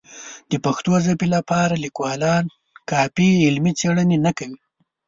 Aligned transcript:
د 0.49 0.51
پښتو 0.65 0.91
ژبې 1.05 1.27
لپاره 1.35 1.81
لیکوالان 1.85 2.43
کافي 2.91 3.29
علمي 3.45 3.71
څېړنې 3.79 4.17
نه 4.25 4.31
کوي. 4.37 4.59